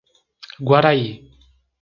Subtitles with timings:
[0.67, 1.05] Guaraí